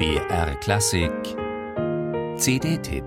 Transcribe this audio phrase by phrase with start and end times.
[0.00, 1.12] BR Klassik.
[2.38, 3.04] CD-Tipp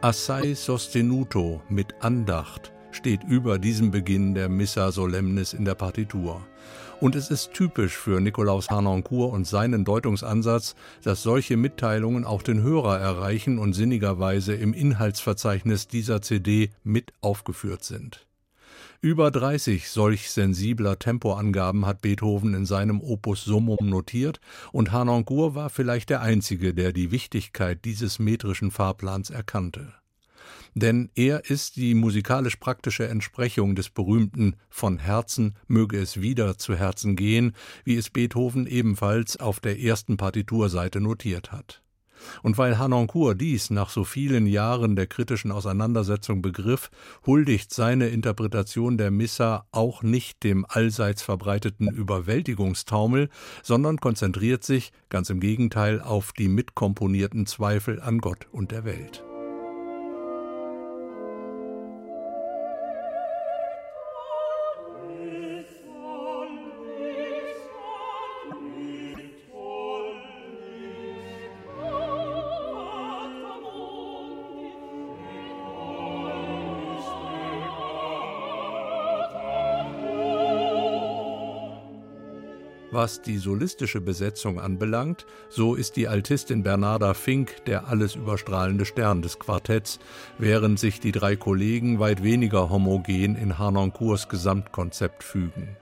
[0.00, 6.46] Assai sostenuto mit Andacht steht über diesem Beginn der Missa Solemnis in der Partitur.
[7.00, 10.74] Und es ist typisch für Nikolaus Harnoncourt und seinen Deutungsansatz,
[11.04, 17.84] dass solche Mitteilungen auch den Hörer erreichen und sinnigerweise im Inhaltsverzeichnis dieser CD mit aufgeführt
[17.84, 18.26] sind.
[19.00, 24.40] Über 30 solch sensibler Tempoangaben hat Beethoven in seinem Opus Summum notiert
[24.72, 29.92] und Harnoncourt war vielleicht der Einzige, der die Wichtigkeit dieses metrischen Fahrplans erkannte.
[30.74, 37.16] Denn er ist die musikalisch-praktische Entsprechung des berühmten Von Herzen möge es wieder zu Herzen
[37.16, 41.82] gehen, wie es Beethoven ebenfalls auf der ersten Partiturseite notiert hat.
[42.42, 46.90] Und weil Hanoncourt dies nach so vielen Jahren der kritischen Auseinandersetzung begriff,
[47.26, 53.28] huldigt seine Interpretation der Missa auch nicht dem allseits verbreiteten Überwältigungstaumel,
[53.62, 59.24] sondern konzentriert sich, ganz im Gegenteil, auf die mitkomponierten Zweifel an Gott und der Welt.
[82.90, 89.20] Was die solistische Besetzung anbelangt, so ist die Altistin Bernarda Fink der alles überstrahlende Stern
[89.20, 89.98] des Quartetts,
[90.38, 95.76] während sich die drei Kollegen weit weniger homogen in Harnoncourts Gesamtkonzept fügen.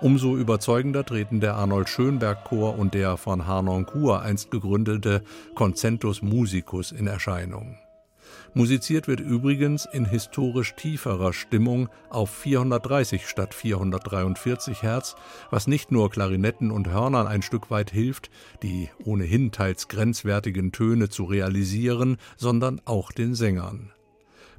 [0.00, 5.22] Umso überzeugender treten der Arnold Schönberg Chor und der von Harnoncourt einst gegründete
[5.54, 7.76] Concentus Musicus in Erscheinung.
[8.54, 15.14] Musiziert wird übrigens in historisch tieferer Stimmung auf 430 statt 443 Hertz,
[15.50, 18.30] was nicht nur Klarinetten und Hörnern ein Stück weit hilft,
[18.62, 23.92] die ohnehin teils grenzwertigen Töne zu realisieren, sondern auch den Sängern.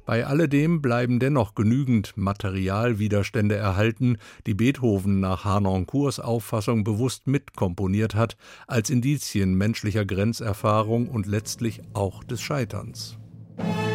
[0.04, 4.16] Bei alledem bleiben dennoch genügend Materialwiderstände erhalten,
[4.46, 12.24] die Beethoven nach Harnoncourts Auffassung bewusst mitkomponiert hat, als Indizien menschlicher Grenzerfahrung und letztlich auch
[12.24, 13.16] des Scheiterns.
[13.56, 13.91] Bye.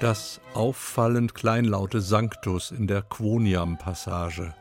[0.00, 4.54] Das auffallend kleinlaute Sanctus in der Quoniam-Passage.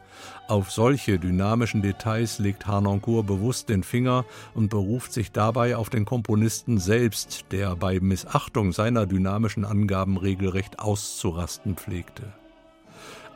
[0.48, 6.06] Auf solche dynamischen Details legt Harnoncourt bewusst den Finger und beruft sich dabei auf den
[6.06, 12.34] Komponisten selbst, der bei Missachtung seiner dynamischen Angaben regelrecht auszurasten pflegte.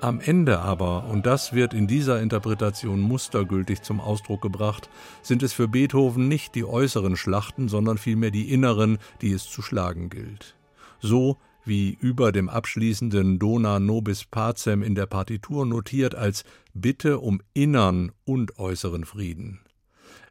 [0.02, 4.90] Am Ende aber, und das wird in dieser Interpretation mustergültig zum Ausdruck gebracht,
[5.22, 9.62] sind es für Beethoven nicht die äußeren Schlachten, sondern vielmehr die inneren, die es zu
[9.62, 10.56] schlagen gilt.
[11.02, 11.38] So
[11.69, 16.44] wie über dem abschließenden Dona nobis pacem in der Partitur notiert als
[16.74, 19.62] Bitte um innern und äußeren Frieden.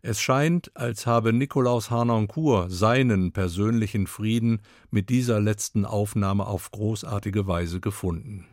[0.02, 4.60] Es scheint, als habe Nikolaus Harnoncourt seinen persönlichen Frieden
[4.90, 8.44] mit dieser letzten Aufnahme auf großartige Weise gefunden.